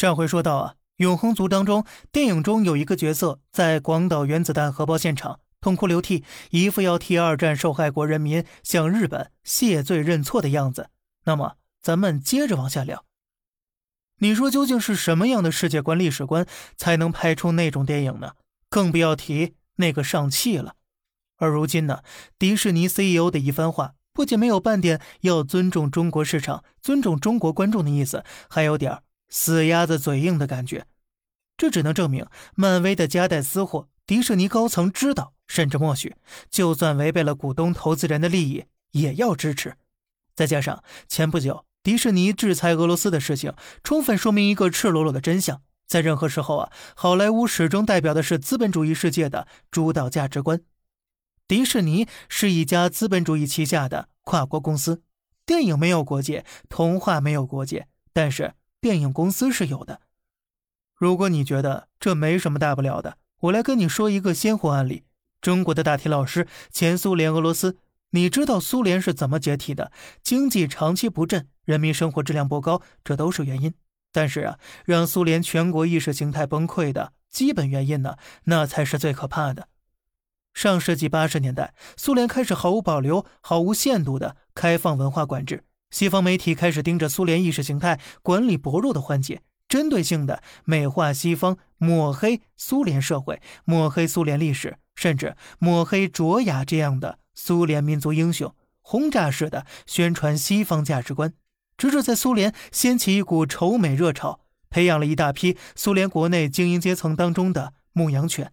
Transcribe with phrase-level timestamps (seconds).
[0.00, 10.88] 上回说到啊，《永恒族》当中，电影中有一个角色在广岛原子弹核爆现场痛哭流涕，一副要替二战受害国人民向日本谢罪认错的样子。
[11.24, 13.04] 那么，咱们接着往下聊。
[14.20, 16.46] 你说究竟是什么样的世界观、历史观
[16.78, 18.32] 才能拍出那种电影呢？
[18.70, 20.76] 更不要提那个上汽了。
[21.36, 22.02] 而如今呢，
[22.38, 30.86] 迪士尼 CEO 的一番话，不仅没有半点要尊重中国市场、尊重中国观众的意思，还有点儿死鸭子嘴硬的感觉，
[31.56, 36.16] 这只能证明漫威的夹带私货，迪士尼高层知道甚至默许，
[36.50, 39.76] 就算违背了股东投资人的利益，也要支持。
[40.34, 43.54] 再加上前不久迪士尼制裁俄罗斯的事情，
[43.84, 50.60] 充分说明一个赤裸裸的真相：在任何时候啊，好莱坞始终代表的是资本主义世界的主导价值观。
[51.46, 55.02] 迪士尼是一家资本主义旗下的跨国公司，
[55.44, 58.54] 电影没有国界，童话没有国界，但是。
[58.80, 60.00] 电影公司是有的。
[60.94, 65.04] 如果你觉得这没什么大不了的，我来跟你说一个鲜活案例。
[65.40, 67.78] 中国的大体老师，前苏联俄罗斯，
[68.10, 69.92] 你知道苏联是怎么解体的？
[70.22, 73.74] 经济长期不振，人民生活质量不高，这都是原因。
[74.12, 79.68] 但是啊，让苏联全国意识形态崩溃的基本原因呢，那才是最可怕的。
[80.52, 85.64] 上世纪八十年代，苏联开始毫无保留、毫无限度的开放文化管制。
[85.90, 101.32] 西方媒体开始盯着苏联意识形态管理薄弱的环节，针对性的美化西方，抹黑苏联社会，抹黑苏联历史，甚至抹黑卓雅这样的苏联民族英雄，轰炸式的宣传西方价值观，
[101.76, 108.52] 直至在苏联掀起一股仇美热潮，培养了一大批苏联国内精英阶层当中的牧羊犬。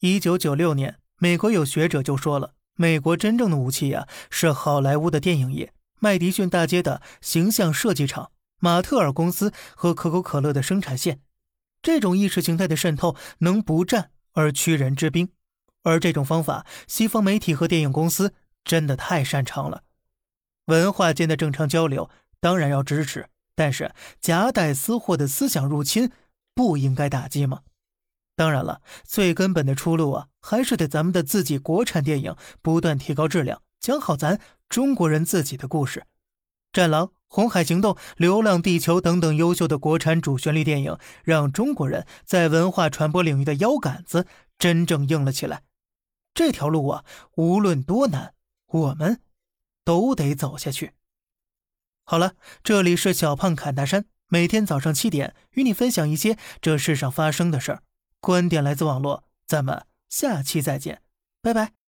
[0.00, 5.72] 一九九六年，美国有学者就说了，美国真正的武器呀，是好莱坞的电影业。
[5.98, 11.20] 麦迪逊大街的形象设计厂、马特尔公司和可口可乐的生产线，
[11.82, 15.30] 这种意识形态的渗透能不战而屈人之兵，
[15.82, 18.34] 而这种方法，西方媒体和电影公司
[18.64, 19.84] 真的太擅长了。
[20.66, 22.10] 文化间的正常交流
[22.40, 26.10] 当然要支持，但是夹带私货的思想入侵
[26.54, 27.60] 不应该打击吗？
[28.34, 33.62] 当然了，最根本的出路啊，还是得咱们的自己国产电影不断提高质量。
[33.78, 36.00] 讲好咱中国人自己的故事，
[36.72, 44.26] 《战狼》《红海行动》《流浪地球》等等优秀的国产主旋律电影，让中国人在文化传播领域的腰杆子
[44.58, 45.62] 真正硬了起来。
[46.34, 47.04] 这条路啊，
[47.36, 48.34] 无论多难，
[48.66, 49.20] 我们
[49.84, 50.92] 都得走下去。
[52.04, 57.82] 好了，这里是小胖侃大山，每天早上七点与你分享一些这世上发生的事儿，
[58.20, 61.00] 观点来自网络，咱们下期再见，
[61.40, 61.85] 拜拜。